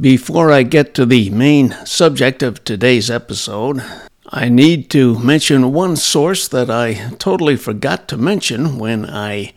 Before 0.00 0.52
I 0.52 0.62
get 0.62 0.92
to 0.94 1.06
the 1.06 1.30
main 1.30 1.74
subject 1.86 2.42
of 2.42 2.62
today's 2.62 3.10
episode, 3.10 3.82
I 4.28 4.50
need 4.50 4.90
to 4.90 5.18
mention 5.20 5.72
one 5.72 5.96
source 5.96 6.48
that 6.48 6.68
I 6.68 7.14
totally 7.18 7.56
forgot 7.56 8.06
to 8.08 8.18
mention 8.18 8.78
when 8.78 9.08
I 9.08 9.54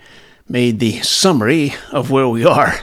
made 0.47 0.79
the 0.79 1.01
summary 1.01 1.73
of 1.91 2.09
where 2.09 2.29
we 2.29 2.45
are. 2.45 2.79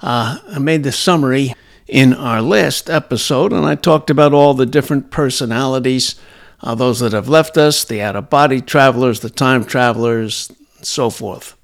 Uh, 0.00 0.38
I 0.50 0.60
made 0.60 0.84
the 0.84 0.92
summary 0.92 1.52
in 1.88 2.14
our 2.14 2.40
last 2.40 2.88
episode, 2.88 3.52
and 3.52 3.66
I 3.66 3.74
talked 3.74 4.08
about 4.08 4.32
all 4.32 4.54
the 4.54 4.64
different 4.64 5.10
personalities 5.10 6.14
uh, 6.62 6.76
those 6.76 7.00
that 7.00 7.12
have 7.12 7.28
left 7.28 7.56
us, 7.56 7.82
the 7.82 8.02
out 8.02 8.14
of 8.14 8.30
body 8.30 8.60
travelers, 8.60 9.18
the 9.18 9.30
time 9.30 9.64
travelers, 9.64 10.52
so 10.82 11.10
forth. 11.10 11.56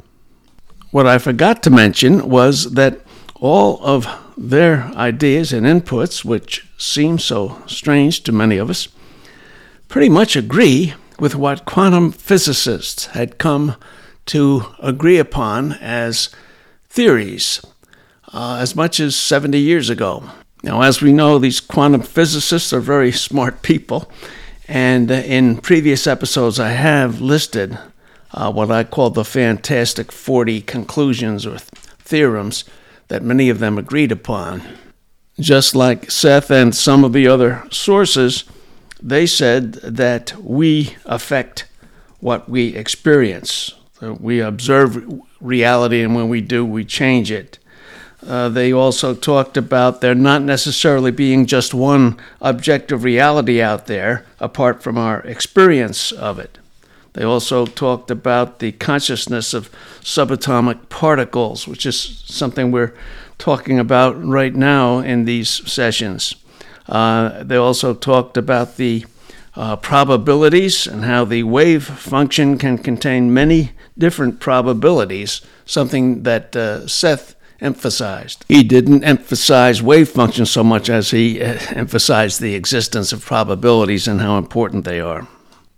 What 0.90 1.06
I 1.06 1.18
forgot 1.18 1.62
to 1.62 1.70
mention 1.70 2.28
was 2.28 2.72
that 2.72 3.05
all 3.40 3.78
of 3.82 4.06
their 4.36 4.84
ideas 4.94 5.52
and 5.52 5.66
inputs, 5.66 6.24
which 6.24 6.66
seem 6.78 7.18
so 7.18 7.62
strange 7.66 8.22
to 8.22 8.32
many 8.32 8.56
of 8.56 8.70
us, 8.70 8.88
pretty 9.88 10.08
much 10.08 10.36
agree 10.36 10.94
with 11.18 11.34
what 11.34 11.64
quantum 11.64 12.12
physicists 12.12 13.06
had 13.06 13.38
come 13.38 13.76
to 14.26 14.62
agree 14.80 15.18
upon 15.18 15.72
as 15.74 16.30
theories 16.88 17.64
uh, 18.32 18.58
as 18.60 18.74
much 18.74 19.00
as 19.00 19.16
70 19.16 19.58
years 19.58 19.88
ago. 19.88 20.24
Now, 20.62 20.82
as 20.82 21.00
we 21.00 21.12
know, 21.12 21.38
these 21.38 21.60
quantum 21.60 22.02
physicists 22.02 22.72
are 22.72 22.80
very 22.80 23.12
smart 23.12 23.62
people, 23.62 24.10
and 24.66 25.10
in 25.10 25.58
previous 25.58 26.06
episodes, 26.06 26.58
I 26.58 26.70
have 26.70 27.20
listed 27.20 27.78
uh, 28.32 28.52
what 28.52 28.70
I 28.70 28.84
call 28.84 29.10
the 29.10 29.24
Fantastic 29.24 30.10
40 30.10 30.60
conclusions 30.62 31.46
or 31.46 31.58
th- 31.58 31.62
theorems 32.00 32.64
that 33.08 33.22
many 33.22 33.48
of 33.48 33.58
them 33.58 33.78
agreed 33.78 34.12
upon. 34.12 34.62
Just 35.38 35.74
like 35.74 36.10
Seth 36.10 36.50
and 36.50 36.74
some 36.74 37.04
of 37.04 37.12
the 37.12 37.28
other 37.28 37.64
sources, 37.70 38.44
they 39.02 39.26
said 39.26 39.74
that 39.74 40.34
we 40.40 40.96
affect 41.04 41.66
what 42.20 42.48
we 42.48 42.74
experience. 42.74 43.74
We 44.00 44.40
observe 44.40 45.20
reality, 45.40 46.02
and 46.02 46.14
when 46.14 46.28
we 46.28 46.40
do, 46.40 46.64
we 46.64 46.84
change 46.84 47.30
it. 47.30 47.58
Uh, 48.26 48.48
they 48.48 48.72
also 48.72 49.14
talked 49.14 49.56
about 49.56 50.00
there 50.00 50.14
not 50.14 50.42
necessarily 50.42 51.10
being 51.10 51.46
just 51.46 51.72
one 51.72 52.18
objective 52.40 53.04
reality 53.04 53.60
out 53.60 53.86
there 53.86 54.24
apart 54.40 54.82
from 54.82 54.98
our 54.98 55.20
experience 55.20 56.10
of 56.12 56.38
it. 56.38 56.58
They 57.16 57.24
also 57.24 57.64
talked 57.64 58.10
about 58.10 58.58
the 58.58 58.72
consciousness 58.72 59.54
of 59.54 59.70
subatomic 60.02 60.90
particles, 60.90 61.66
which 61.66 61.86
is 61.86 62.22
something 62.26 62.70
we're 62.70 62.92
talking 63.38 63.78
about 63.78 64.22
right 64.22 64.54
now 64.54 64.98
in 64.98 65.24
these 65.24 65.48
sessions. 65.48 66.34
Uh, 66.86 67.42
they 67.42 67.56
also 67.56 67.94
talked 67.94 68.36
about 68.36 68.76
the 68.76 69.06
uh, 69.54 69.76
probabilities 69.76 70.86
and 70.86 71.06
how 71.06 71.24
the 71.24 71.42
wave 71.42 71.84
function 71.84 72.58
can 72.58 72.76
contain 72.76 73.32
many 73.32 73.72
different 73.96 74.38
probabilities, 74.38 75.40
something 75.64 76.22
that 76.24 76.54
uh, 76.54 76.86
Seth 76.86 77.34
emphasized. 77.62 78.44
He 78.46 78.62
didn't 78.62 79.04
emphasize 79.04 79.82
wave 79.82 80.10
function 80.10 80.44
so 80.44 80.62
much 80.62 80.90
as 80.90 81.12
he 81.12 81.40
uh, 81.40 81.58
emphasized 81.70 82.42
the 82.42 82.54
existence 82.54 83.10
of 83.14 83.24
probabilities 83.24 84.06
and 84.06 84.20
how 84.20 84.36
important 84.36 84.84
they 84.84 85.00
are. 85.00 85.26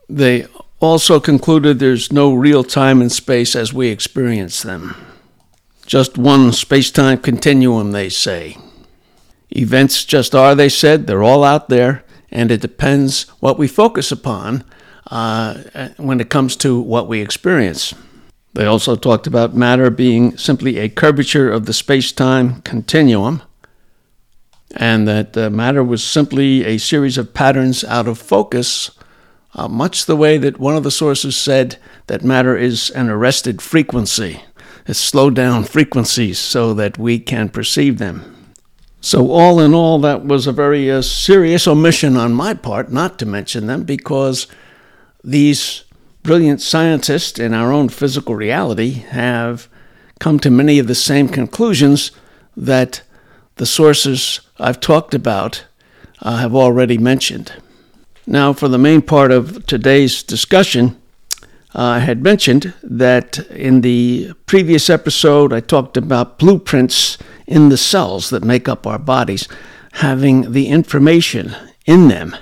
They 0.09 0.49
also 0.81 1.19
concluded 1.21 1.78
there's 1.78 2.12
no 2.12 2.33
real 2.33 2.62
time 2.62 3.00
and 3.00 3.11
space 3.11 3.56
as 3.56 3.72
we 3.72 3.89
experience 3.89 4.62
them. 4.62 4.94
Just 5.87 6.19
one 6.19 6.53
space 6.53 6.91
time 6.91 7.19
continuum, 7.19 7.93
they 7.93 8.09
say. 8.09 8.56
Events 9.50 10.05
just 10.05 10.34
are, 10.34 10.55
they 10.55 10.69
said, 10.69 11.06
they're 11.06 11.22
all 11.22 11.43
out 11.43 11.69
there, 11.69 12.05
and 12.31 12.50
it 12.50 12.61
depends 12.61 13.22
what 13.41 13.59
we 13.59 13.67
focus 13.67 14.12
upon 14.12 14.62
uh, 15.11 15.55
when 15.97 16.21
it 16.21 16.28
comes 16.28 16.55
to 16.56 16.78
what 16.78 17.09
we 17.09 17.21
experience. 17.21 17.94
They 18.53 18.67
also 18.67 18.97
talked 18.97 19.27
about 19.27 19.55
matter 19.55 19.91
being 19.91 20.37
simply 20.37 20.78
a 20.78 20.88
curvature 20.88 21.50
of 21.50 21.67
the 21.67 21.72
space 21.72 22.12
time 22.12 22.61
continuum, 22.62 23.43
and 24.77 25.09
that 25.09 25.37
uh, 25.37 25.49
matter 25.49 25.83
was 25.83 26.05
simply 26.05 26.65
a 26.65 26.77
series 26.77 27.17
of 27.17 27.33
patterns 27.33 27.83
out 27.84 28.06
of 28.06 28.19
focus 28.19 28.91
uh, 29.54 29.69
much 29.69 30.06
the 30.06 30.16
way 30.16 30.38
that 30.38 30.60
one 30.60 30.76
of 30.76 30.82
the 30.82 30.91
sources 30.91 31.36
said 31.36 31.78
that 32.06 32.25
matter 32.25 32.56
is 32.56 32.91
an 32.91 33.09
arrested 33.09 33.62
frequency. 33.62 34.42
It's 34.86 34.98
slowed 34.98 35.34
down 35.34 35.64
frequencies 35.64 36.38
so 36.38 36.75
that 36.75 36.98
we 36.98 37.19
can 37.19 37.48
perceive 37.48 37.98
them. 37.98 38.34
So, 39.00 39.31
all 39.31 39.60
in 39.60 39.75
all, 39.75 40.00
that 40.00 40.25
was 40.25 40.47
a 40.47 40.53
very 40.53 40.91
uh, 40.91 41.03
serious 41.03 41.69
omission 41.69 42.16
on 42.16 42.32
my 42.32 42.54
part 42.54 42.91
not 42.91 43.19
to 43.20 43.26
mention 43.26 43.66
them 43.66 43.84
because 43.84 44.48
these 45.22 45.84
brilliant 46.22 46.60
scientists 46.60 47.38
in 47.38 47.54
our 47.54 47.72
own 47.72 47.88
physical 47.88 48.34
reality 48.34 48.91
have 48.91 49.69
come 50.19 50.38
to 50.41 50.50
many 50.50 50.78
of 50.78 50.88
the 50.88 50.94
same 50.94 51.28
conclusions 51.28 52.10
that 52.56 53.03
the 53.56 53.66
sources 53.66 54.41
I've 54.58 54.81
talked 54.81 55.14
about 55.14 55.64
uh, 56.20 56.38
have 56.38 56.54
already 56.54 56.98
mentioned. 56.98 57.53
Now, 58.31 58.53
for 58.53 58.69
the 58.69 58.77
main 58.77 59.00
part 59.00 59.33
of 59.33 59.65
today's 59.65 60.22
discussion, 60.22 61.00
uh, 61.75 61.97
I 61.97 62.00
had 62.00 62.22
mentioned 62.22 62.75
that 62.83 63.39
in 63.49 63.81
the 63.81 64.34
previous 64.44 64.91
episode 64.91 65.50
I 65.50 65.61
talked 65.61 65.97
about 65.97 66.38
blueprints 66.38 67.17
in 67.47 67.71
the 67.71 67.78
cells 67.78 68.28
that 68.28 68.44
make 68.44 68.69
up 68.69 68.87
our 68.87 68.99
bodies 68.99 69.49
having 69.93 70.53
the 70.53 70.69
information 70.69 71.56
in 71.87 72.09
them 72.09 72.37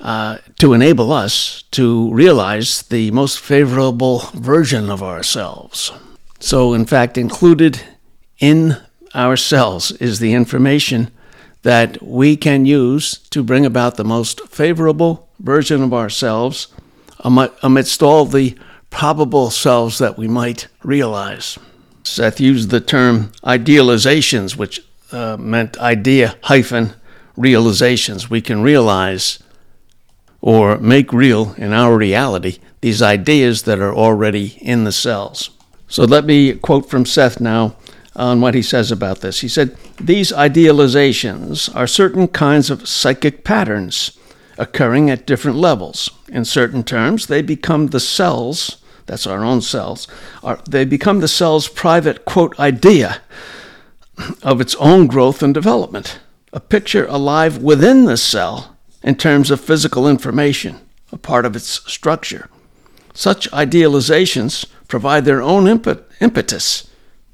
uh, 0.00 0.38
to 0.60 0.72
enable 0.72 1.12
us 1.12 1.64
to 1.72 2.10
realize 2.14 2.80
the 2.84 3.10
most 3.10 3.38
favorable 3.38 4.20
version 4.32 4.88
of 4.88 5.02
ourselves. 5.02 5.92
So, 6.40 6.72
in 6.72 6.86
fact, 6.86 7.18
included 7.18 7.78
in 8.38 8.78
our 9.14 9.36
cells 9.36 9.90
is 9.92 10.18
the 10.18 10.32
information 10.32 11.10
that 11.64 12.00
we 12.02 12.36
can 12.36 12.66
use 12.66 13.18
to 13.30 13.42
bring 13.42 13.66
about 13.66 13.96
the 13.96 14.04
most 14.04 14.46
favorable 14.48 15.28
version 15.40 15.82
of 15.82 15.92
ourselves 15.92 16.68
amidst 17.18 18.02
all 18.02 18.26
the 18.26 18.54
probable 18.90 19.50
selves 19.50 19.98
that 19.98 20.16
we 20.16 20.28
might 20.28 20.68
realize. 20.82 21.58
Seth 22.04 22.38
used 22.38 22.68
the 22.68 22.80
term 22.80 23.32
idealizations, 23.42 24.56
which 24.56 24.80
uh, 25.10 25.36
meant 25.38 25.78
idea 25.78 26.36
hyphen 26.42 26.92
realizations. 27.34 28.28
We 28.28 28.42
can 28.42 28.62
realize 28.62 29.42
or 30.42 30.76
make 30.76 31.14
real 31.14 31.54
in 31.56 31.72
our 31.72 31.96
reality 31.96 32.58
these 32.82 33.00
ideas 33.00 33.62
that 33.62 33.78
are 33.78 33.94
already 33.94 34.58
in 34.60 34.84
the 34.84 34.92
cells. 34.92 35.48
So 35.88 36.04
let 36.04 36.26
me 36.26 36.52
quote 36.52 36.90
from 36.90 37.06
Seth 37.06 37.40
now 37.40 37.76
on 38.16 38.40
what 38.40 38.54
he 38.54 38.62
says 38.62 38.92
about 38.92 39.20
this. 39.20 39.40
He 39.40 39.48
said, 39.48 39.76
These 40.00 40.32
idealizations 40.32 41.74
are 41.74 41.86
certain 41.86 42.28
kinds 42.28 42.70
of 42.70 42.88
psychic 42.88 43.44
patterns 43.44 44.18
occurring 44.56 45.10
at 45.10 45.26
different 45.26 45.56
levels. 45.56 46.10
In 46.28 46.44
certain 46.44 46.84
terms, 46.84 47.26
they 47.26 47.42
become 47.42 47.88
the 47.88 48.00
cells, 48.00 48.82
that's 49.06 49.26
our 49.26 49.44
own 49.44 49.60
cells, 49.60 50.06
are, 50.42 50.60
they 50.68 50.84
become 50.84 51.20
the 51.20 51.28
cell's 51.28 51.68
private, 51.68 52.24
quote, 52.24 52.58
idea 52.58 53.20
of 54.42 54.60
its 54.60 54.74
own 54.76 55.06
growth 55.06 55.42
and 55.42 55.52
development, 55.52 56.20
a 56.52 56.60
picture 56.60 57.06
alive 57.06 57.58
within 57.58 58.04
the 58.04 58.16
cell 58.16 58.76
in 59.02 59.16
terms 59.16 59.50
of 59.50 59.60
physical 59.60 60.08
information, 60.08 60.80
a 61.12 61.18
part 61.18 61.44
of 61.44 61.56
its 61.56 61.68
structure. 61.90 62.48
Such 63.12 63.50
idealizations 63.50 64.66
provide 64.88 65.24
their 65.24 65.42
own 65.42 65.64
impet- 65.64 66.04
impetus. 66.20 66.88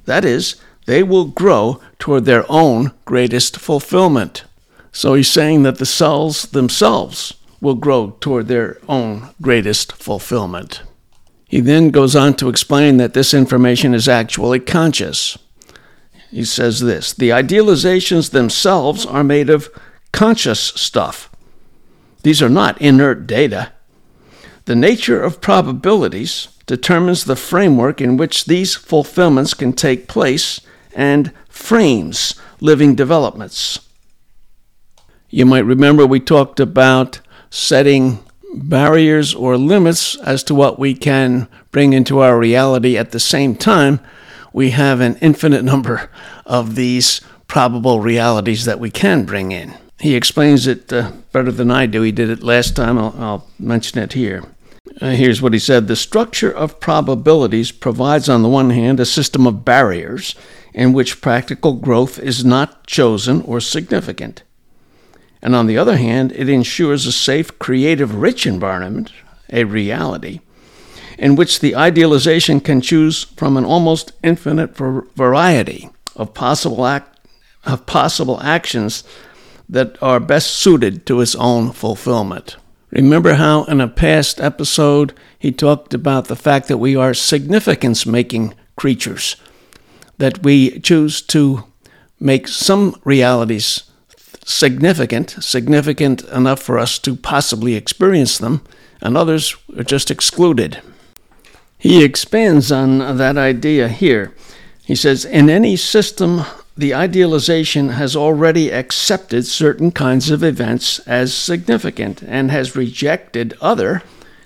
That 0.04 0.24
is, 0.24 0.56
they 0.90 1.04
will 1.04 1.26
grow 1.26 1.80
toward 2.00 2.24
their 2.24 2.44
own 2.50 2.90
greatest 3.04 3.56
fulfillment. 3.56 4.42
So 4.90 5.14
he's 5.14 5.30
saying 5.30 5.62
that 5.62 5.78
the 5.78 5.86
cells 5.86 6.42
themselves 6.42 7.34
will 7.60 7.76
grow 7.76 8.16
toward 8.18 8.48
their 8.48 8.76
own 8.88 9.28
greatest 9.40 9.92
fulfillment. 9.92 10.82
He 11.46 11.60
then 11.60 11.90
goes 11.90 12.16
on 12.16 12.34
to 12.34 12.48
explain 12.48 12.96
that 12.96 13.14
this 13.14 13.32
information 13.32 13.94
is 13.94 14.08
actually 14.08 14.58
conscious. 14.58 15.38
He 16.28 16.44
says 16.44 16.80
this 16.80 17.12
The 17.12 17.30
idealizations 17.30 18.32
themselves 18.32 19.06
are 19.06 19.22
made 19.22 19.48
of 19.48 19.68
conscious 20.10 20.58
stuff. 20.58 21.30
These 22.24 22.42
are 22.42 22.48
not 22.48 22.82
inert 22.82 23.28
data. 23.28 23.70
The 24.64 24.74
nature 24.74 25.22
of 25.22 25.40
probabilities 25.40 26.48
determines 26.66 27.26
the 27.26 27.36
framework 27.36 28.00
in 28.00 28.16
which 28.16 28.46
these 28.46 28.74
fulfillments 28.74 29.54
can 29.54 29.72
take 29.72 30.08
place 30.08 30.60
and 30.94 31.32
frames 31.48 32.34
living 32.60 32.94
developments. 32.94 33.80
You 35.28 35.46
might 35.46 35.64
remember 35.64 36.06
we 36.06 36.20
talked 36.20 36.60
about 36.60 37.20
setting 37.50 38.18
barriers 38.54 39.34
or 39.34 39.56
limits 39.56 40.16
as 40.18 40.42
to 40.44 40.54
what 40.54 40.78
we 40.78 40.94
can 40.94 41.48
bring 41.70 41.92
into 41.92 42.20
our 42.20 42.38
reality 42.38 42.96
at 42.96 43.12
the 43.12 43.20
same 43.20 43.54
time. 43.54 44.00
We 44.52 44.70
have 44.70 45.00
an 45.00 45.16
infinite 45.16 45.62
number 45.62 46.10
of 46.44 46.74
these 46.74 47.20
probable 47.46 48.00
realities 48.00 48.64
that 48.64 48.80
we 48.80 48.90
can 48.90 49.24
bring 49.24 49.52
in. 49.52 49.74
He 50.00 50.16
explains 50.16 50.66
it 50.66 50.92
uh, 50.92 51.12
better 51.32 51.52
than 51.52 51.70
I 51.70 51.86
do. 51.86 52.02
He 52.02 52.12
did 52.12 52.30
it 52.30 52.42
last 52.42 52.74
time. 52.74 52.98
I'll, 52.98 53.14
I'll 53.18 53.46
mention 53.58 54.00
it 54.00 54.14
here. 54.14 54.42
Uh, 55.00 55.10
here's 55.10 55.40
what 55.40 55.54
he 55.54 55.58
said 55.58 55.86
The 55.86 55.96
structure 55.96 56.50
of 56.50 56.78
probabilities 56.78 57.72
provides, 57.72 58.28
on 58.28 58.42
the 58.42 58.48
one 58.48 58.70
hand, 58.70 59.00
a 59.00 59.06
system 59.06 59.46
of 59.46 59.64
barriers 59.64 60.34
in 60.74 60.92
which 60.92 61.20
practical 61.20 61.74
growth 61.74 62.18
is 62.18 62.44
not 62.44 62.86
chosen 62.86 63.40
or 63.42 63.60
significant. 63.60 64.42
And 65.42 65.54
on 65.54 65.66
the 65.66 65.78
other 65.78 65.96
hand, 65.96 66.32
it 66.32 66.48
ensures 66.48 67.06
a 67.06 67.12
safe, 67.12 67.58
creative, 67.58 68.14
rich 68.14 68.46
environment, 68.46 69.10
a 69.50 69.64
reality, 69.64 70.40
in 71.18 71.34
which 71.34 71.60
the 71.60 71.74
idealization 71.74 72.60
can 72.60 72.82
choose 72.82 73.24
from 73.24 73.56
an 73.56 73.64
almost 73.64 74.12
infinite 74.22 74.76
variety 74.76 75.88
of 76.14 76.34
possible, 76.34 76.84
act, 76.84 77.26
of 77.64 77.86
possible 77.86 78.38
actions 78.42 79.02
that 79.66 80.00
are 80.02 80.20
best 80.20 80.50
suited 80.50 81.06
to 81.06 81.20
its 81.22 81.34
own 81.36 81.72
fulfillment. 81.72 82.56
Remember 82.90 83.34
how 83.34 83.64
in 83.64 83.80
a 83.80 83.88
past 83.88 84.40
episode 84.40 85.14
he 85.38 85.52
talked 85.52 85.94
about 85.94 86.26
the 86.26 86.36
fact 86.36 86.68
that 86.68 86.78
we 86.78 86.96
are 86.96 87.14
significance 87.14 88.04
making 88.04 88.54
creatures, 88.76 89.36
that 90.18 90.42
we 90.42 90.80
choose 90.80 91.22
to 91.22 91.64
make 92.18 92.48
some 92.48 93.00
realities 93.04 93.84
significant, 94.44 95.30
significant 95.40 96.24
enough 96.24 96.60
for 96.60 96.78
us 96.78 96.98
to 96.98 97.14
possibly 97.14 97.74
experience 97.74 98.38
them, 98.38 98.62
and 99.00 99.16
others 99.16 99.56
are 99.76 99.84
just 99.84 100.10
excluded. 100.10 100.82
He 101.78 102.04
expands 102.04 102.70
on 102.70 103.16
that 103.16 103.38
idea 103.38 103.88
here. 103.88 104.34
He 104.84 104.94
says, 104.94 105.24
In 105.24 105.48
any 105.48 105.76
system, 105.76 106.42
the 106.80 106.94
idealization 106.94 107.90
has 107.90 108.16
already 108.16 108.70
accepted 108.70 109.46
certain 109.46 109.90
kinds 109.90 110.30
of 110.30 110.42
events 110.42 110.98
as 111.00 111.34
significant 111.34 112.22
and 112.22 112.50
has 112.50 112.74
rejected 112.74 113.54
other, 113.60 114.02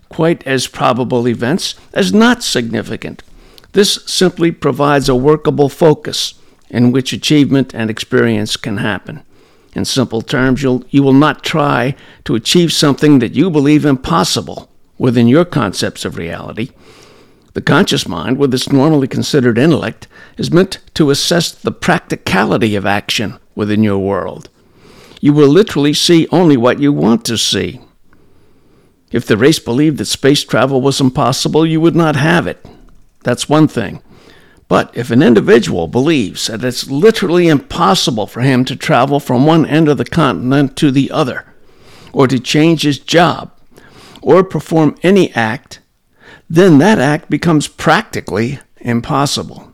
quite 0.08 0.44
as 0.44 0.66
probable 0.66 1.28
events 1.28 1.76
as 1.92 2.12
not 2.12 2.42
significant. 2.42 3.22
This 3.70 4.02
simply 4.06 4.50
provides 4.50 5.08
a 5.08 5.14
workable 5.14 5.69
focus 5.69 6.34
in 6.69 6.90
which 6.90 7.12
achievement 7.12 7.72
and 7.72 7.88
experience 7.88 8.56
can 8.56 8.78
happen. 8.78 9.22
In 9.72 9.84
simple 9.84 10.20
terms, 10.20 10.60
you'll, 10.60 10.84
you 10.90 11.04
will 11.04 11.12
not 11.12 11.44
try 11.44 11.94
to 12.25 12.34
achieve 12.34 12.72
something 12.72 13.20
that 13.20 13.34
you 13.34 13.48
believe 13.48 13.84
impossible 13.84 14.69
within 14.98 15.28
your 15.28 15.44
concepts 15.44 16.04
of 16.04 16.16
reality. 16.16 16.70
The 17.54 17.62
conscious 17.62 18.06
mind, 18.06 18.38
with 18.38 18.52
its 18.52 18.70
normally 18.70 19.08
considered 19.08 19.58
intellect, 19.58 20.08
is 20.36 20.50
meant 20.50 20.78
to 20.94 21.10
assess 21.10 21.52
the 21.52 21.72
practicality 21.72 22.74
of 22.74 22.84
action 22.84 23.38
within 23.54 23.82
your 23.82 23.98
world. 23.98 24.48
You 25.20 25.32
will 25.32 25.48
literally 25.48 25.94
see 25.94 26.28
only 26.30 26.56
what 26.56 26.80
you 26.80 26.92
want 26.92 27.24
to 27.26 27.38
see. 27.38 27.80
If 29.12 29.24
the 29.24 29.36
race 29.36 29.60
believed 29.60 29.98
that 29.98 30.06
space 30.06 30.42
travel 30.42 30.82
was 30.82 31.00
impossible, 31.00 31.64
you 31.64 31.80
would 31.80 31.94
not 31.94 32.16
have 32.16 32.48
it. 32.48 32.66
That's 33.22 33.48
one 33.48 33.68
thing. 33.68 34.02
But 34.66 34.90
if 34.96 35.12
an 35.12 35.22
individual 35.22 35.86
believes 35.86 36.48
that 36.48 36.64
it's 36.64 36.90
literally 36.90 37.46
impossible 37.46 38.26
for 38.26 38.40
him 38.40 38.64
to 38.64 38.74
travel 38.74 39.20
from 39.20 39.46
one 39.46 39.64
end 39.64 39.88
of 39.88 39.98
the 39.98 40.04
continent 40.04 40.76
to 40.78 40.90
the 40.90 41.12
other, 41.12 41.46
or 42.12 42.26
to 42.26 42.40
change 42.40 42.82
his 42.82 42.98
job, 42.98 43.52
or 44.20 44.42
perform 44.42 44.96
any 45.04 45.32
act, 45.34 45.78
then 46.54 46.78
that 46.78 46.98
act 46.98 47.28
becomes 47.28 47.66
practically 47.66 48.60
impossible. 48.76 49.72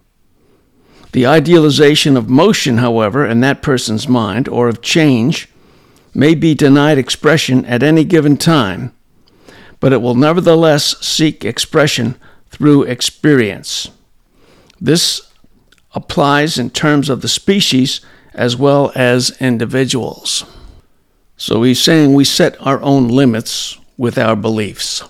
The 1.13 1.27
idealization 1.27 2.17
of 2.17 2.31
motion, 2.31 2.79
however, 2.79 3.27
in 3.27 3.41
that 3.41 3.63
person's 3.63 4.09
mind, 4.09 4.49
or 4.49 4.69
of 4.69 4.81
change, 4.81 5.49
may 6.15 6.35
be 6.35 6.55
denied 6.55 6.99
expression 6.99 7.65
at 7.67 7.83
any 7.83 8.05
given 8.05 8.37
time, 8.37 8.95
but 9.81 9.93
it 9.93 10.01
will 10.01 10.15
nevertheless 10.15 10.99
seek 11.05 11.45
expression 11.45 12.17
through 12.49 12.85
experience. 12.85 13.91
This 14.81 15.31
applies 15.95 16.59
in 16.59 16.71
terms 16.71 17.09
of 17.09 17.21
the 17.21 17.29
species 17.29 18.01
as 18.33 18.57
well 18.57 18.93
as 18.95 19.37
individuals. 19.41 20.45
So 21.37 21.63
he's 21.63 21.83
saying 21.83 22.15
we 22.15 22.25
set 22.25 22.61
our 22.65 22.81
own 22.83 23.09
limits 23.09 23.79
with 23.97 24.17
our 24.19 24.37
beliefs. 24.37 25.03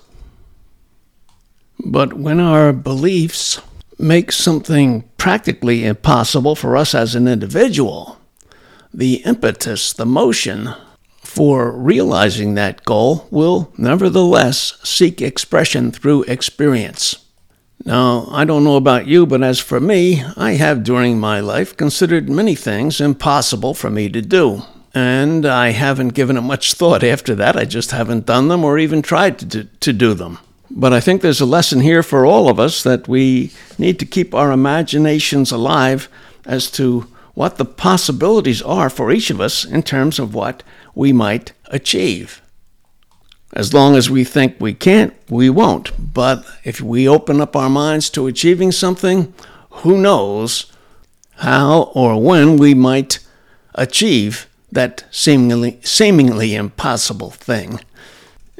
But 1.91 2.13
when 2.13 2.39
our 2.39 2.71
beliefs 2.71 3.59
make 3.99 4.31
something 4.31 5.03
practically 5.17 5.83
impossible 5.83 6.55
for 6.55 6.77
us 6.77 6.95
as 6.95 7.15
an 7.15 7.27
individual, 7.27 8.17
the 8.93 9.15
impetus, 9.25 9.91
the 9.91 10.05
motion 10.05 10.73
for 11.21 11.69
realizing 11.69 12.53
that 12.53 12.85
goal 12.85 13.27
will 13.29 13.73
nevertheless 13.77 14.79
seek 14.85 15.21
expression 15.21 15.91
through 15.91 16.23
experience. 16.23 17.25
Now, 17.83 18.25
I 18.31 18.45
don't 18.45 18.63
know 18.63 18.77
about 18.77 19.07
you, 19.07 19.25
but 19.25 19.43
as 19.43 19.59
for 19.59 19.81
me, 19.81 20.23
I 20.37 20.53
have 20.53 20.85
during 20.85 21.19
my 21.19 21.41
life 21.41 21.75
considered 21.75 22.29
many 22.29 22.55
things 22.55 23.01
impossible 23.01 23.73
for 23.73 23.89
me 23.89 24.07
to 24.07 24.21
do. 24.21 24.61
And 24.93 25.45
I 25.45 25.71
haven't 25.71 26.13
given 26.13 26.37
it 26.37 26.41
much 26.41 26.73
thought 26.73 27.03
after 27.03 27.35
that. 27.35 27.57
I 27.57 27.65
just 27.65 27.91
haven't 27.91 28.27
done 28.27 28.47
them 28.47 28.63
or 28.63 28.79
even 28.79 29.01
tried 29.01 29.39
to 29.51 29.65
to 29.65 29.91
do 29.91 30.13
them. 30.13 30.37
But 30.73 30.93
I 30.93 30.99
think 30.99 31.21
there's 31.21 31.41
a 31.41 31.45
lesson 31.45 31.81
here 31.81 32.01
for 32.01 32.25
all 32.25 32.49
of 32.49 32.59
us 32.59 32.81
that 32.83 33.07
we 33.07 33.51
need 33.77 33.99
to 33.99 34.05
keep 34.05 34.33
our 34.33 34.51
imaginations 34.51 35.51
alive 35.51 36.07
as 36.45 36.71
to 36.71 37.07
what 37.33 37.57
the 37.57 37.65
possibilities 37.65 38.61
are 38.61 38.89
for 38.89 39.11
each 39.11 39.29
of 39.29 39.41
us 39.41 39.65
in 39.65 39.83
terms 39.83 40.17
of 40.17 40.33
what 40.33 40.63
we 40.95 41.13
might 41.13 41.51
achieve. 41.67 42.41
As 43.53 43.73
long 43.73 43.95
as 43.95 44.09
we 44.09 44.23
think 44.23 44.55
we 44.59 44.73
can't, 44.73 45.13
we 45.29 45.49
won't. 45.49 46.13
But 46.13 46.45
if 46.63 46.79
we 46.79 47.07
open 47.07 47.41
up 47.41 47.55
our 47.55 47.69
minds 47.69 48.09
to 48.11 48.27
achieving 48.27 48.71
something, 48.71 49.33
who 49.69 49.97
knows 49.97 50.71
how 51.37 51.91
or 51.93 52.21
when 52.21 52.57
we 52.57 52.73
might 52.73 53.19
achieve 53.75 54.47
that 54.71 55.03
seemingly, 55.11 55.79
seemingly 55.83 56.55
impossible 56.55 57.31
thing. 57.31 57.79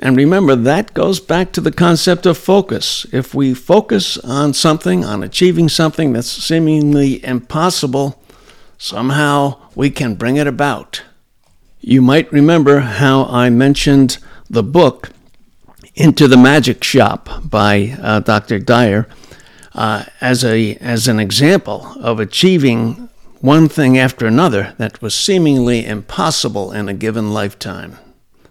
And 0.02 0.18
remember, 0.18 0.56
that 0.56 0.96
goes 0.96 1.20
back 1.20 1.52
to 1.52 1.62
the 1.62 1.72
concept 1.72 2.26
of 2.26 2.36
focus. 2.36 3.06
If 3.14 3.36
we 3.36 3.54
focus 3.54 4.18
on 4.18 4.56
something, 4.56 5.06
on 5.06 5.22
achieving 5.22 5.70
something 5.70 6.12
that's 6.12 6.28
seemingly 6.28 7.24
impossible, 7.24 8.20
somehow 8.80 9.58
we 9.76 9.92
can 9.92 10.16
bring 10.16 10.38
it 10.38 10.48
about. 10.48 11.04
You 11.80 12.02
might 12.02 12.32
remember 12.32 12.80
how 12.80 13.26
I 13.26 13.52
mentioned 13.52 14.18
the 14.50 14.64
book 14.64 15.12
Into 15.94 16.28
the 16.28 16.38
Magic 16.38 16.84
Shop 16.84 17.30
by 17.44 17.96
uh, 18.02 18.22
Dr. 18.22 18.58
Dyer 18.58 19.08
uh, 19.76 20.06
as, 20.20 20.44
a, 20.44 20.78
as 20.78 21.08
an 21.08 21.20
example 21.20 21.96
of 22.00 22.20
achieving 22.20 23.08
one 23.40 23.70
thing 23.70 24.00
after 24.00 24.26
another 24.26 24.74
that 24.80 25.00
was 25.02 25.14
seemingly 25.14 25.86
impossible 25.86 26.72
in 26.72 26.90
a 26.90 26.94
given 26.96 27.34
lifetime. 27.34 27.98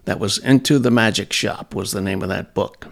That 0.04 0.18
was 0.18 0.38
Into 0.38 0.78
the 0.78 0.90
Magic 0.90 1.32
Shop, 1.32 1.74
was 1.74 1.92
the 1.92 2.00
name 2.00 2.22
of 2.22 2.28
that 2.28 2.54
book. 2.54 2.86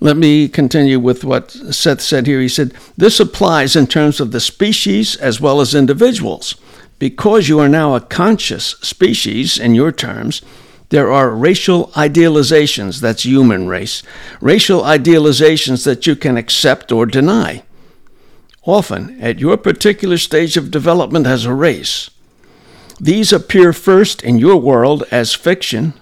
Let 0.00 0.16
me 0.16 0.48
continue 0.48 0.98
with 0.98 1.22
what 1.22 1.52
Seth 1.52 2.00
said 2.00 2.26
here. 2.26 2.40
He 2.40 2.48
said, 2.48 2.74
This 2.96 3.20
applies 3.20 3.76
in 3.76 3.86
terms 3.86 4.18
of 4.18 4.32
the 4.32 4.40
species 4.40 5.14
as 5.16 5.40
well 5.40 5.60
as 5.60 5.74
individuals. 5.74 6.56
Because 6.98 7.48
you 7.48 7.60
are 7.60 7.68
now 7.68 7.94
a 7.94 8.00
conscious 8.00 8.76
species 8.80 9.58
in 9.58 9.74
your 9.74 9.92
terms, 9.92 10.42
there 10.88 11.10
are 11.10 11.30
racial 11.30 11.86
idealizations, 11.94 13.00
that's 13.00 13.24
human 13.24 13.66
race, 13.66 14.02
racial 14.40 14.82
idealizations 14.82 15.84
that 15.84 16.06
you 16.06 16.14
can 16.14 16.36
accept 16.36 16.92
or 16.92 17.06
deny. 17.06 17.62
Often, 18.64 19.20
at 19.20 19.38
your 19.38 19.56
particular 19.56 20.18
stage 20.18 20.56
of 20.56 20.70
development 20.70 21.26
as 21.26 21.44
a 21.44 21.54
race, 21.54 22.10
these 23.00 23.32
appear 23.32 23.72
first 23.72 24.22
in 24.22 24.38
your 24.38 24.56
world 24.56 25.04
as 25.10 25.34
fiction, 25.34 25.94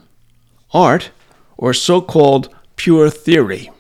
art, 0.73 1.11
or 1.57 1.75
so 1.75 2.01
called 2.01 2.49
pure 2.77 3.11
theory. 3.11 3.71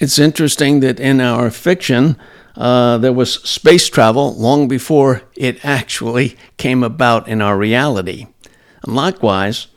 It's 0.00 0.18
interesting 0.18 0.80
that 0.80 1.00
in 1.00 1.20
our 1.20 1.50
fiction, 1.50 2.16
uh, 2.56 2.98
there 2.98 3.12
was 3.12 3.34
space 3.48 3.88
travel 3.88 4.34
long 4.34 4.68
before 4.68 5.22
it 5.36 5.64
actually 5.64 6.36
came 6.56 6.82
about 6.82 7.28
in 7.28 7.40
our 7.40 7.56
reality. 7.56 8.26
And 8.82 8.94
likewise, 8.94 9.68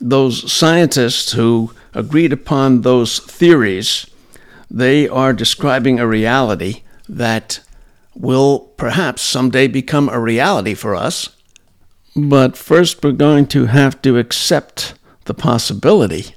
those 0.00 0.50
scientists 0.50 1.32
who 1.32 1.72
agreed 1.94 2.32
upon 2.32 2.80
those 2.80 3.18
theories, 3.20 4.06
they 4.70 5.08
are 5.08 5.32
describing 5.32 6.00
a 6.00 6.06
reality 6.06 6.82
that 7.08 7.60
will 8.14 8.60
perhaps 8.76 9.22
someday 9.22 9.68
become 9.68 10.08
a 10.08 10.20
reality 10.20 10.74
for 10.74 10.94
us. 10.94 11.30
But 12.14 12.56
first, 12.56 13.02
we're 13.02 13.12
going 13.12 13.46
to 13.48 13.66
have 13.66 14.02
to 14.02 14.18
accept 14.18 14.94
the 15.24 15.34
possibility 15.34 16.34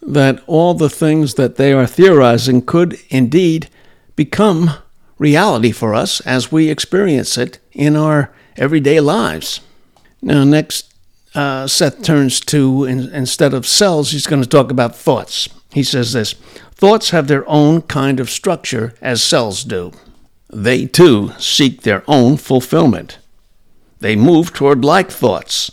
that 0.00 0.42
all 0.46 0.74
the 0.74 0.90
things 0.90 1.34
that 1.34 1.56
they 1.56 1.72
are 1.72 1.86
theorizing 1.86 2.62
could 2.62 2.98
indeed 3.08 3.68
become 4.16 4.70
reality 5.18 5.70
for 5.70 5.94
us 5.94 6.20
as 6.22 6.50
we 6.50 6.68
experience 6.68 7.38
it 7.38 7.58
in 7.72 7.96
our 7.96 8.32
everyday 8.56 9.00
lives. 9.00 9.60
Now, 10.20 10.44
next, 10.44 10.92
uh, 11.34 11.66
Seth 11.66 12.02
turns 12.02 12.40
to, 12.40 12.84
in, 12.84 13.08
instead 13.14 13.54
of 13.54 13.66
cells, 13.66 14.10
he's 14.10 14.26
going 14.26 14.42
to 14.42 14.48
talk 14.48 14.70
about 14.70 14.96
thoughts. 14.96 15.48
He 15.72 15.82
says 15.82 16.12
this 16.12 16.34
Thoughts 16.74 17.10
have 17.10 17.28
their 17.28 17.48
own 17.48 17.82
kind 17.82 18.18
of 18.20 18.28
structure 18.28 18.94
as 19.00 19.22
cells 19.22 19.64
do. 19.64 19.92
They 20.52 20.86
too 20.86 21.32
seek 21.38 21.82
their 21.82 22.02
own 22.06 22.36
fulfillment. 22.36 23.18
They 24.00 24.16
move 24.16 24.52
toward 24.52 24.84
like 24.84 25.10
thoughts. 25.10 25.70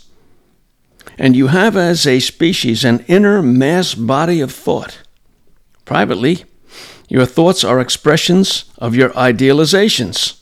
And 1.20 1.36
you 1.36 1.48
have 1.48 1.76
as 1.76 2.06
a 2.06 2.18
species 2.18 2.82
an 2.82 3.04
inner 3.06 3.42
mass 3.42 3.94
body 3.94 4.40
of 4.40 4.50
thought. 4.50 5.02
Privately, 5.84 6.44
your 7.10 7.26
thoughts 7.26 7.62
are 7.62 7.78
expressions 7.78 8.64
of 8.78 8.96
your 8.96 9.10
idealizations. 9.10 10.40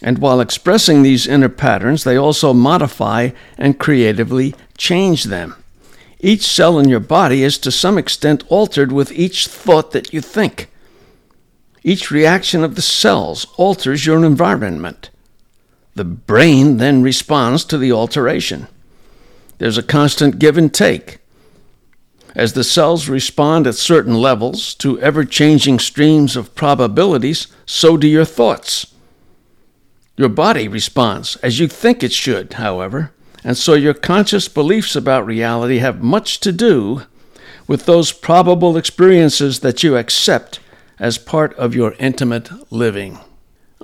And 0.00 0.18
while 0.18 0.40
expressing 0.40 1.02
these 1.02 1.26
inner 1.26 1.48
patterns, 1.48 2.04
they 2.04 2.16
also 2.16 2.52
modify 2.52 3.30
and 3.58 3.80
creatively 3.80 4.54
change 4.78 5.24
them. 5.24 5.56
Each 6.20 6.42
cell 6.42 6.78
in 6.78 6.88
your 6.88 7.00
body 7.00 7.42
is 7.42 7.58
to 7.58 7.72
some 7.72 7.98
extent 7.98 8.44
altered 8.48 8.92
with 8.92 9.10
each 9.10 9.48
thought 9.48 9.90
that 9.90 10.12
you 10.12 10.20
think. 10.20 10.70
Each 11.82 12.12
reaction 12.12 12.62
of 12.62 12.76
the 12.76 12.82
cells 12.82 13.44
alters 13.56 14.06
your 14.06 14.24
environment. 14.24 15.10
The 15.96 16.04
brain 16.04 16.76
then 16.76 17.02
responds 17.02 17.64
to 17.64 17.76
the 17.76 17.90
alteration. 17.90 18.68
There's 19.58 19.78
a 19.78 19.82
constant 19.82 20.38
give 20.38 20.58
and 20.58 20.72
take. 20.72 21.18
As 22.34 22.54
the 22.54 22.64
cells 22.64 23.08
respond 23.08 23.66
at 23.66 23.76
certain 23.76 24.14
levels 24.14 24.74
to 24.76 25.00
ever 25.00 25.24
changing 25.24 25.78
streams 25.78 26.36
of 26.36 26.54
probabilities, 26.54 27.46
so 27.64 27.96
do 27.96 28.08
your 28.08 28.24
thoughts. 28.24 28.92
Your 30.16 30.28
body 30.28 30.66
responds 30.66 31.36
as 31.36 31.58
you 31.58 31.68
think 31.68 32.02
it 32.02 32.12
should, 32.12 32.54
however, 32.54 33.12
and 33.44 33.56
so 33.56 33.74
your 33.74 33.94
conscious 33.94 34.48
beliefs 34.48 34.96
about 34.96 35.26
reality 35.26 35.78
have 35.78 36.02
much 36.02 36.40
to 36.40 36.50
do 36.50 37.02
with 37.66 37.86
those 37.86 38.12
probable 38.12 38.76
experiences 38.76 39.60
that 39.60 39.82
you 39.82 39.96
accept 39.96 40.60
as 40.98 41.18
part 41.18 41.54
of 41.54 41.74
your 41.74 41.94
intimate 41.98 42.50
living. 42.72 43.18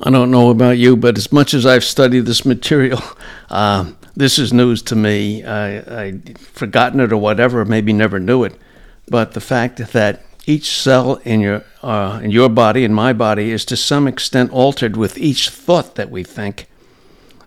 I 0.03 0.11
don't 0.11 0.31
know 0.31 0.51
about 0.51 0.79
you, 0.79 0.97
but 0.97 1.19
as 1.19 1.31
much 1.31 1.53
as 1.53 1.67
I've 1.67 1.85
studied 1.85 2.27
this 2.27 2.47
material, 2.47 3.03
uh, 3.51 3.93
this 4.21 4.39
is 4.39 4.53
news 4.53 4.83
to 4.83 4.95
me. 4.95 5.43
I, 5.43 6.03
I'd 6.03 6.39
forgotten 6.39 7.01
it 7.01 7.11
or 7.11 7.17
whatever, 7.17 7.65
maybe 7.65 7.93
never 7.93 8.21
knew 8.21 8.45
it. 8.45 8.55
But 9.09 9.33
the 9.33 9.41
fact 9.41 9.79
that 9.79 10.23
each 10.47 10.71
cell 10.71 11.17
in 11.25 11.41
your 11.41 11.65
uh, 11.83 12.21
in 12.23 12.31
your 12.31 12.51
body 12.51 12.85
and 12.85 12.95
my 12.95 13.13
body 13.13 13.51
is 13.51 13.65
to 13.65 13.77
some 13.77 14.07
extent 14.07 14.53
altered 14.53 14.97
with 14.97 15.17
each 15.17 15.49
thought 15.49 15.95
that 15.95 16.11
we 16.11 16.23
think. 16.23 16.67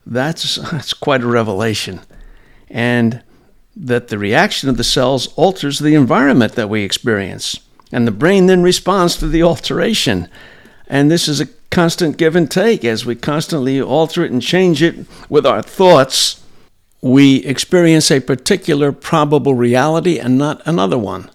That's 0.06 0.56
that's 0.72 0.94
quite 0.94 1.22
a 1.22 1.28
revelation, 1.28 2.02
and 2.70 3.22
that 3.76 4.08
the 4.08 4.18
reaction 4.18 4.68
of 4.68 4.78
the 4.78 4.84
cells 4.84 5.28
alters 5.36 5.80
the 5.80 5.96
environment 5.96 6.54
that 6.54 6.70
we 6.70 6.84
experience, 6.84 7.60
and 7.92 8.08
the 8.08 8.12
brain 8.12 8.48
then 8.48 8.64
responds 8.64 9.16
to 9.18 9.28
the 9.28 9.44
alteration. 9.44 10.28
And 10.88 11.10
this 11.10 11.28
is 11.28 11.40
a 11.40 11.48
constant 11.70 12.18
give 12.18 12.36
and 12.36 12.50
take 12.50 12.84
as 12.84 13.06
we 13.06 13.16
constantly 13.16 13.82
alter 13.82 14.26
it 14.26 14.32
and 14.32 14.42
change 14.42 14.84
it 14.84 15.06
with 15.30 15.46
our 15.46 15.62
thoughts 15.62 16.43
we 17.04 17.44
experience 17.44 18.10
a 18.10 18.22
particular 18.22 18.94
probable 18.94 19.54
reality 19.54 20.18
and 20.18 20.38
not 20.38 20.62
another 20.66 20.98
one. 20.98 21.30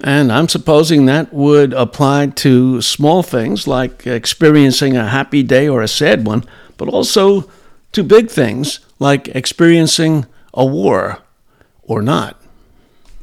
And 0.00 0.30
I'm 0.30 0.50
supposing 0.50 1.06
that 1.06 1.32
would 1.32 1.72
apply 1.72 2.26
to 2.26 2.82
small 2.82 3.22
things 3.22 3.66
like 3.66 4.06
experiencing 4.06 4.98
a 4.98 5.08
happy 5.08 5.42
day 5.42 5.66
or 5.66 5.80
a 5.80 5.88
sad 5.88 6.26
one, 6.26 6.44
but 6.76 6.90
also 6.90 7.48
to 7.92 8.04
big 8.04 8.28
things 8.28 8.80
like 8.98 9.28
experiencing 9.28 10.26
a 10.52 10.66
war 10.66 11.20
or 11.84 12.02
not. 12.02 12.38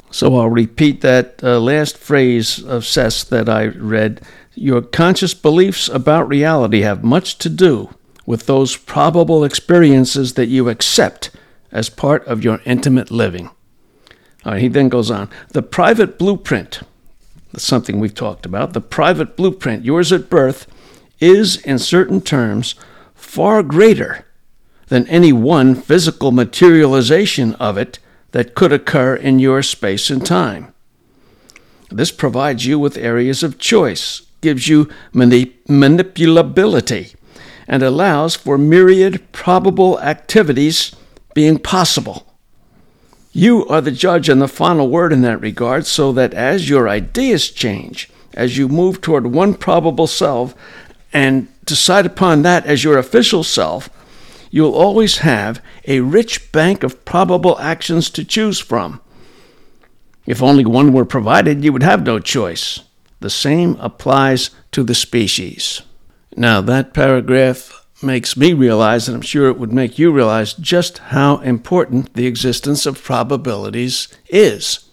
So 0.10 0.38
I'll 0.38 0.50
repeat 0.50 1.02
that 1.02 1.44
uh, 1.44 1.60
last 1.60 2.00
phrase 2.00 2.64
of 2.64 2.84
Seth's 2.84 3.24
that 3.26 3.48
I 3.48 3.68
read. 3.68 4.22
Your 4.56 4.82
conscious 4.82 5.36
beliefs 5.36 5.88
about 5.88 6.28
reality 6.28 6.82
have 6.82 7.04
much 7.04 7.38
to 7.38 7.50
do 7.50 7.94
with 8.26 8.48
those 8.48 8.76
probable 8.76 9.44
experiences 9.44 10.34
that 10.34 10.48
you 10.48 10.68
accept 10.68 11.30
as 11.72 11.90
part 11.90 12.26
of 12.26 12.44
your 12.44 12.60
intimate 12.66 13.12
living. 13.12 13.50
All 14.46 14.54
right, 14.54 14.62
he 14.62 14.68
then 14.68 14.90
goes 14.90 15.12
on. 15.12 15.30
The 15.50 15.62
private 15.62 16.18
blueprint, 16.18 16.82
that's 17.52 17.64
something 17.64 18.00
we've 18.00 18.16
talked 18.16 18.46
about, 18.46 18.74
the 18.74 18.82
private 18.82 19.38
blueprint, 19.38 19.86
yours 19.86 20.12
at 20.12 20.30
birth, 20.30 20.68
is 21.20 21.58
in 21.58 21.80
certain 21.80 22.22
terms 22.22 22.76
far 23.14 23.62
greater 23.62 24.26
than 24.88 25.08
any 25.08 25.32
one 25.32 25.76
physical 25.76 26.32
materialization 26.32 27.54
of 27.56 27.78
it 27.78 28.00
that 28.32 28.56
could 28.56 28.74
occur 28.74 29.16
in 29.16 29.40
your 29.40 29.64
space 29.64 30.10
and 30.10 30.26
time. 30.26 30.74
This 31.90 32.12
provides 32.12 32.66
you 32.66 32.80
with 32.80 32.98
areas 32.98 33.44
of 33.44 33.60
choice, 33.60 34.24
gives 34.42 34.68
you 34.68 34.90
manipulability, 35.14 37.16
and 37.68 37.84
allows 37.84 38.36
for 38.36 38.58
myriad 38.58 39.32
probable 39.32 40.00
activities 40.00 40.96
being 41.34 41.60
possible. 41.60 42.28
You 43.32 43.66
are 43.68 43.82
the 43.82 43.92
judge 43.92 44.28
and 44.28 44.42
the 44.42 44.48
final 44.48 44.90
word 44.90 45.14
in 45.14 45.22
that 45.22 45.40
regard, 45.40 45.86
so 45.86 46.12
that 46.12 46.34
as 46.34 46.70
your 46.70 46.90
ideas 46.90 47.50
change, 47.50 48.10
as 48.34 48.58
you 48.58 48.68
move 48.68 49.02
toward 49.02 49.28
one 49.28 49.54
probable 49.54 50.08
self 50.08 50.54
and 51.14 51.48
decide 51.66 52.06
upon 52.06 52.42
that 52.42 52.66
as 52.66 52.84
your 52.84 52.98
official 52.98 53.44
self, 53.44 53.90
you'll 54.50 54.74
always 54.74 55.20
have 55.20 55.62
a 55.88 56.02
rich 56.02 56.52
bank 56.52 56.84
of 56.84 57.06
probable 57.06 57.58
actions 57.60 58.10
to 58.10 58.26
choose 58.26 58.60
from. 58.60 59.00
If 60.26 60.44
only 60.44 60.66
one 60.66 60.94
were 60.94 61.06
provided, 61.06 61.64
you 61.64 61.74
would 61.74 61.84
have 61.84 62.06
no 62.06 62.20
choice. 62.20 62.82
The 63.22 63.30
same 63.30 63.76
applies 63.80 64.50
to 64.72 64.84
the 64.84 64.96
species. 64.96 65.82
Now, 66.36 66.62
that 66.62 66.94
paragraph 66.94 67.81
makes 68.04 68.38
me 68.38 68.54
realize, 68.54 69.08
and 69.08 69.16
I'm 69.16 69.22
sure 69.22 69.48
it 69.50 69.58
would 69.58 69.74
make 69.74 70.00
you 70.00 70.12
realize, 70.12 70.54
just 70.54 70.98
how 70.98 71.38
important 71.38 72.14
the 72.14 72.28
existence 72.28 72.86
of 72.86 73.04
probabilities 73.04 74.08
is. 74.28 74.90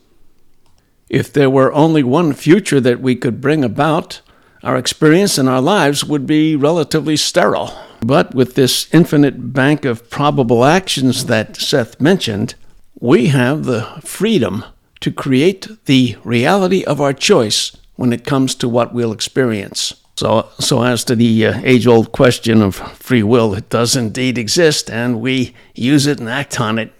If 1.08 1.32
there 1.32 1.50
were 1.50 1.72
only 1.72 2.02
one 2.02 2.32
future 2.32 2.80
that 2.80 3.00
we 3.00 3.16
could 3.16 3.40
bring 3.40 3.64
about, 3.64 4.20
our 4.62 4.76
experience 4.76 5.38
and 5.38 5.48
our 5.48 5.60
lives 5.60 6.04
would 6.04 6.26
be 6.26 6.56
relatively 6.56 7.16
sterile. 7.16 7.76
But 8.00 8.34
with 8.34 8.54
this 8.54 8.92
infinite 8.92 9.52
bank 9.52 9.84
of 9.84 10.10
probable 10.10 10.64
actions 10.64 11.26
that 11.26 11.56
Seth 11.56 12.00
mentioned, 12.00 12.54
we 13.00 13.28
have 13.28 13.64
the 13.64 13.82
freedom 14.02 14.64
to 15.00 15.12
create 15.12 15.68
the 15.86 16.16
reality 16.24 16.84
of 16.84 17.00
our 17.00 17.12
choice 17.12 17.76
when 17.94 18.12
it 18.12 18.24
comes 18.24 18.54
to 18.56 18.68
what 18.68 18.92
we'll 18.92 19.12
experience. 19.12 19.94
So, 20.18 20.48
so 20.58 20.82
as 20.82 21.04
to 21.04 21.14
the 21.14 21.46
uh, 21.46 21.60
age-old 21.62 22.10
question 22.10 22.60
of 22.60 22.74
free 22.74 23.22
will, 23.22 23.54
it 23.54 23.70
does 23.70 23.94
indeed 23.94 24.36
exist, 24.36 24.90
and 24.90 25.20
we 25.20 25.54
use 25.76 26.08
it 26.08 26.18
and 26.18 26.28
act 26.28 26.58
on 26.58 26.76
it, 26.80 26.92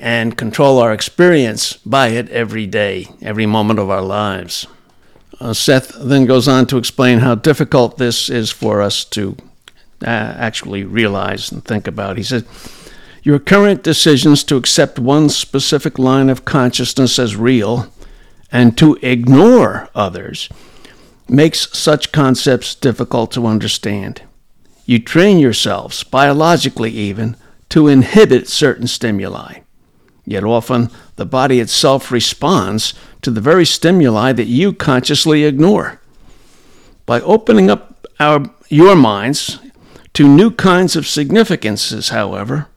and 0.00 0.36
control 0.36 0.80
our 0.80 0.92
experience 0.92 1.74
by 1.86 2.08
it 2.08 2.28
every 2.30 2.66
day, 2.66 3.06
every 3.22 3.46
moment 3.46 3.78
of 3.78 3.88
our 3.88 4.02
lives. 4.02 4.66
Uh, 5.38 5.52
Seth 5.52 5.92
then 6.00 6.26
goes 6.26 6.48
on 6.48 6.66
to 6.66 6.76
explain 6.76 7.20
how 7.20 7.36
difficult 7.36 7.98
this 7.98 8.28
is 8.28 8.50
for 8.50 8.82
us 8.82 9.04
to 9.04 9.36
uh, 10.02 10.08
actually 10.08 10.82
realize 10.82 11.52
and 11.52 11.64
think 11.64 11.86
about. 11.86 12.16
He 12.16 12.24
says, 12.24 12.44
Your 13.22 13.38
current 13.38 13.84
decisions 13.84 14.42
to 14.42 14.56
accept 14.56 14.98
one 14.98 15.28
specific 15.28 16.00
line 16.00 16.28
of 16.28 16.44
consciousness 16.44 17.20
as 17.20 17.36
real 17.36 17.86
and 18.50 18.76
to 18.76 18.98
ignore 19.02 19.88
others 19.94 20.48
makes 21.28 21.76
such 21.76 22.12
concepts 22.12 22.74
difficult 22.74 23.32
to 23.32 23.46
understand. 23.46 24.22
You 24.84 25.00
train 25.00 25.38
yourselves, 25.38 26.04
biologically 26.04 26.90
even, 26.90 27.36
to 27.70 27.88
inhibit 27.88 28.48
certain 28.48 28.86
stimuli. 28.86 29.60
Yet 30.24 30.44
often 30.44 30.90
the 31.16 31.26
body 31.26 31.60
itself 31.60 32.10
responds 32.10 32.94
to 33.22 33.30
the 33.30 33.40
very 33.40 33.64
stimuli 33.64 34.32
that 34.32 34.46
you 34.46 34.72
consciously 34.72 35.44
ignore. 35.44 36.00
By 37.04 37.20
opening 37.20 37.70
up 37.70 38.06
our, 38.18 38.50
your 38.68 38.96
minds 38.96 39.58
to 40.14 40.28
new 40.28 40.50
kinds 40.50 40.96
of 40.96 41.06
significances, 41.06 42.08
however, 42.10 42.68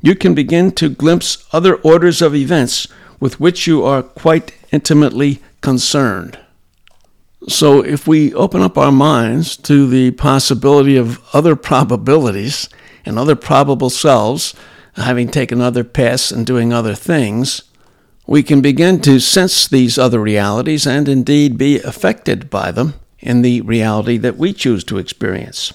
you 0.00 0.14
can 0.14 0.34
begin 0.34 0.72
to 0.72 0.88
glimpse 0.88 1.46
other 1.52 1.76
orders 1.76 2.22
of 2.22 2.34
events 2.34 2.88
with 3.20 3.40
which 3.40 3.66
you 3.66 3.84
are 3.84 4.02
quite 4.02 4.54
intimately 4.70 5.40
concerned. 5.60 6.38
So, 7.46 7.84
if 7.84 8.08
we 8.08 8.34
open 8.34 8.62
up 8.62 8.76
our 8.76 8.90
minds 8.90 9.56
to 9.58 9.86
the 9.86 10.10
possibility 10.12 10.96
of 10.96 11.22
other 11.32 11.54
probabilities 11.70 12.68
and 13.04 13.18
other 13.18 13.36
probable 13.36 13.90
selves 13.90 14.54
having 14.96 15.28
taken 15.28 15.60
other 15.60 15.84
paths 15.84 16.32
and 16.32 16.44
doing 16.44 16.72
other 16.72 16.94
things, 16.94 17.62
we 18.26 18.42
can 18.42 18.60
begin 18.60 19.00
to 19.00 19.20
sense 19.20 19.68
these 19.68 19.96
other 19.96 20.20
realities 20.20 20.86
and 20.86 21.08
indeed 21.08 21.56
be 21.56 21.78
affected 21.80 22.50
by 22.50 22.72
them 22.72 22.94
in 23.20 23.42
the 23.42 23.60
reality 23.62 24.18
that 24.18 24.36
we 24.36 24.52
choose 24.52 24.84
to 24.84 24.98
experience. 24.98 25.72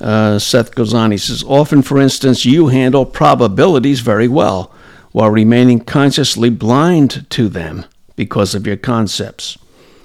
Uh, 0.00 0.38
Seth 0.38 0.76
he 0.76 1.16
says, 1.18 1.44
Often, 1.46 1.82
for 1.82 2.00
instance, 2.00 2.44
you 2.44 2.68
handle 2.68 3.06
probabilities 3.06 4.00
very 4.00 4.26
well 4.26 4.74
while 5.12 5.30
remaining 5.30 5.80
consciously 5.80 6.50
blind 6.50 7.30
to 7.30 7.48
them 7.48 7.84
because 8.16 8.54
of 8.54 8.66
your 8.66 8.76
concepts. 8.76 9.56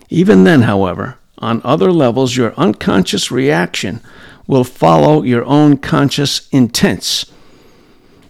Even 0.09 0.43
then, 0.43 0.63
however, 0.63 1.17
on 1.37 1.61
other 1.63 1.91
levels, 1.91 2.35
your 2.35 2.53
unconscious 2.55 3.31
reaction 3.31 4.01
will 4.47 4.63
follow 4.63 5.23
your 5.23 5.45
own 5.45 5.77
conscious 5.77 6.49
intents 6.49 7.25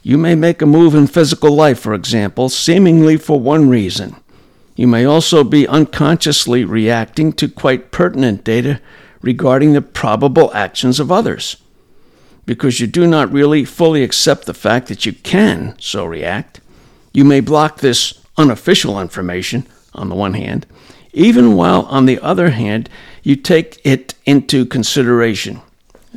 you 0.01 0.17
may 0.17 0.33
make 0.33 0.61
a 0.61 0.65
move 0.65 0.95
in 0.95 1.07
physical 1.07 1.53
life, 1.53 1.79
for 1.79 1.93
example, 1.93 2.49
seemingly 2.49 3.17
for 3.17 3.39
one 3.39 3.69
reason. 3.69 4.15
You 4.75 4.87
may 4.87 5.03
also 5.03 5.43
be 5.43 5.67
unconsciously 5.67 6.63
reacting 6.63 7.33
to 7.33 7.49
quite 7.49 7.91
pertinent 7.91 8.43
data 8.43 8.79
regarding 9.21 9.73
the 9.73 9.81
probable 9.81 10.53
actions 10.53 10.99
of 10.99 11.11
others. 11.11 11.57
Because 12.45 12.79
you 12.79 12.87
do 12.87 13.05
not 13.05 13.31
really 13.31 13.65
fully 13.65 14.01
accept 14.01 14.45
the 14.45 14.53
fact 14.53 14.87
that 14.87 15.05
you 15.05 15.13
can 15.13 15.75
so 15.79 16.05
react, 16.05 16.61
you 17.13 17.25
may 17.25 17.41
block 17.41 17.79
this 17.79 18.19
unofficial 18.37 18.99
information, 19.01 19.67
on 19.93 20.07
the 20.07 20.15
one 20.15 20.33
hand, 20.33 20.65
even 21.13 21.55
while, 21.55 21.83
on 21.83 22.05
the 22.05 22.19
other 22.19 22.51
hand, 22.51 22.89
you 23.23 23.35
take 23.35 23.79
it 23.83 24.13
into 24.25 24.65
consideration. 24.65 25.61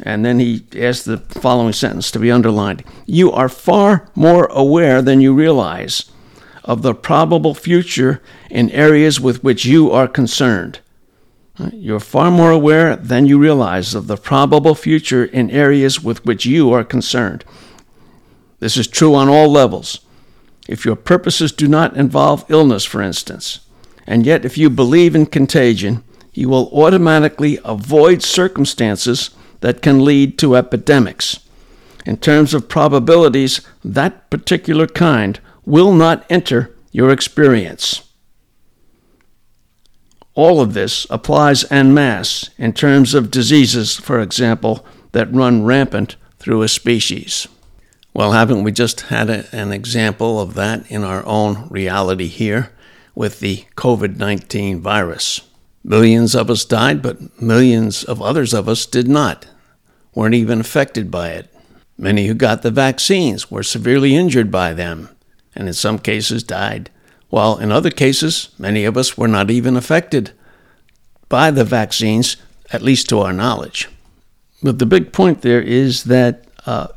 And 0.02 0.25
then 0.25 0.38
he 0.38 0.64
asked 0.76 1.04
the 1.04 1.18
following 1.18 1.72
sentence 1.72 2.11
to 2.11 2.18
be 2.18 2.30
underlined 2.30 2.82
You 3.06 3.30
are 3.32 3.49
far 3.49 4.08
more 4.14 4.46
aware 4.46 5.02
than 5.02 5.20
you 5.20 5.34
realize 5.34 6.11
of 6.64 6.82
the 6.82 6.94
probable 6.94 7.54
future 7.54 8.22
in 8.50 8.70
areas 8.70 9.20
with 9.20 9.42
which 9.42 9.64
you 9.64 9.90
are 9.90 10.08
concerned. 10.08 10.80
You're 11.72 12.00
far 12.00 12.30
more 12.30 12.50
aware 12.50 12.96
than 12.96 13.26
you 13.26 13.38
realize 13.38 13.94
of 13.94 14.06
the 14.06 14.16
probable 14.16 14.75
future 14.75 15.25
in 15.25 15.50
areas 15.50 16.02
with 16.02 16.25
which 16.25 16.46
you 16.46 16.72
are 16.72 16.84
concerned. 16.84 17.44
This 18.58 18.76
is 18.76 18.87
true 18.87 19.14
on 19.14 19.28
all 19.28 19.50
levels. 19.50 20.00
If 20.68 20.84
your 20.84 20.96
purposes 20.96 21.52
do 21.52 21.68
not 21.68 21.96
involve 21.96 22.46
illness, 22.49 22.84
for 22.84 23.02
instance, 23.02 23.61
and 24.06 24.26
yet 24.26 24.44
if 24.44 24.59
you 24.59 24.71
believe 24.71 25.14
in 25.14 25.26
contagion, 25.26 26.02
you 26.32 26.49
will 26.49 26.71
automatically 26.73 27.59
avoid 27.64 28.23
circumstances 28.23 29.30
that 29.61 29.82
can 29.82 30.04
lead 30.04 30.38
to 30.38 30.56
epidemics. 30.56 31.40
In 32.04 32.16
terms 32.16 32.52
of 32.52 32.68
probabilities, 32.68 33.61
that 33.85 34.28
particular 34.30 34.87
kind 34.87 35.38
will 35.64 35.92
not 35.92 36.26
enter 36.28 36.75
your 36.90 37.11
experience. 37.11 38.02
All 40.35 40.61
of 40.61 40.75
this 40.75 41.06
applies 41.11 41.71
en 41.71 41.92
masse 41.92 42.50
in 42.56 42.73
terms 42.73 43.14
of 43.14 43.30
diseases, 43.30 43.97
for 43.97 44.18
example, 44.21 44.85
that 45.12 45.32
run 45.32 45.64
rampant 45.64 46.16
through 46.38 46.62
a 46.62 46.68
species. 46.68 47.47
Well, 48.14 48.32
haven't 48.32 48.62
we 48.62 48.72
just 48.72 49.03
had 49.03 49.31
a, 49.31 49.55
an 49.55 49.72
example 49.72 50.40
of 50.40 50.55
that 50.55 50.90
in 50.90 51.05
our 51.05 51.24
own 51.27 51.68
reality 51.68 52.27
here 52.27 52.70
with 53.14 53.40
the 53.40 53.64
COVID 53.77 54.16
19 54.16 54.81
virus? 54.81 55.40
Millions 55.85 56.35
of 56.35 56.48
us 56.51 56.64
died, 56.64 57.03
but 57.03 57.40
millions 57.42 58.05
of 58.05 58.22
others 58.22 58.55
of 58.55 58.68
us 58.68 58.87
did 58.87 59.09
not 59.09 59.46
weren't 60.14 60.35
even 60.35 60.61
affected 60.61 61.11
by 61.11 61.31
it. 61.31 61.48
Many 61.98 62.27
who 62.27 62.35
got 62.35 62.62
the 62.62 62.70
vaccines 62.70 63.51
were 63.51 63.62
severely 63.62 64.14
injured 64.14 64.51
by 64.51 64.72
them, 64.72 65.09
and 65.55 65.68
in 65.68 65.75
some 65.75 65.98
cases 65.98 66.42
died, 66.42 66.90
while 67.29 67.59
in 67.59 67.72
other 67.72 67.90
cases, 67.90 68.51
many 68.59 68.85
of 68.85 68.96
us 68.96 69.16
were 69.16 69.29
not 69.29 69.51
even 69.51 69.77
affected 69.77 70.33
by 71.29 71.51
the 71.51 71.64
vaccines, 71.64 72.37
at 72.72 72.83
least 72.83 73.09
to 73.09 73.20
our 73.20 73.33
knowledge. 73.33 73.88
But 74.62 74.79
the 74.79 74.87
big 74.87 75.12
point 75.12 75.42
there 75.42 75.62
is 75.62 76.05
that 76.05 76.44
uh, 76.66 76.88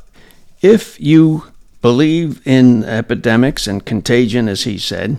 if 0.60 1.00
you 1.00 1.44
believe 1.82 2.46
in 2.46 2.84
epidemics 2.84 3.66
and 3.66 3.84
contagion, 3.84 4.48
as 4.48 4.64
he 4.64 4.78
said, 4.78 5.18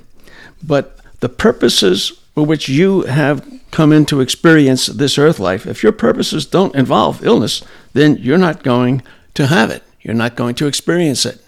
but 0.62 1.00
the 1.20 1.30
purposes 1.30 2.22
for 2.34 2.46
which 2.46 2.70
you 2.70 3.02
have 3.02 3.44
come 3.72 3.92
into 3.92 4.22
experience 4.22 4.86
this 4.86 5.18
earth 5.18 5.40
life, 5.40 5.66
if 5.66 5.82
your 5.82 5.92
purposes 5.92 6.46
don't 6.46 6.76
involve 6.76 7.26
illness, 7.26 7.64
then 7.94 8.16
you're 8.18 8.38
not 8.38 8.64
going 8.64 9.02
to 9.34 9.48
have 9.48 9.72
it. 9.72 9.84
You're 10.02 10.14
not 10.14 10.36
going 10.36 10.56
to 10.56 10.68
experience 10.68 11.26
it. 11.26 11.44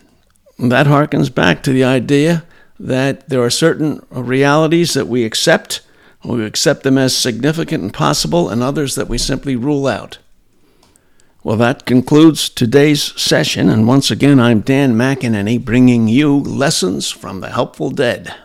And 0.57 0.71
that 0.71 0.87
harkens 0.87 1.33
back 1.33 1.61
to 1.63 1.71
the 1.71 1.83
idea 1.83 2.43
that 2.79 3.29
there 3.29 3.43
are 3.43 3.49
certain 3.49 4.03
realities 4.09 4.95
that 4.95 5.07
we 5.07 5.25
accept, 5.25 5.81
we 6.23 6.43
accept 6.43 6.83
them 6.83 6.97
as 6.97 7.15
significant 7.15 7.83
and 7.83 7.93
possible, 7.93 8.49
and 8.49 8.63
others 8.63 8.95
that 8.95 9.07
we 9.07 9.17
simply 9.17 9.55
rule 9.55 9.85
out. 9.85 10.17
Well, 11.43 11.57
that 11.57 11.85
concludes 11.85 12.49
today's 12.49 13.01
session, 13.21 13.69
and 13.69 13.87
once 13.87 14.11
again, 14.11 14.39
I'm 14.39 14.61
Dan 14.61 14.95
McEnany 14.95 15.63
bringing 15.63 16.07
you 16.07 16.35
Lessons 16.35 17.11
from 17.11 17.41
the 17.41 17.51
Helpful 17.51 17.91
Dead. 17.91 18.35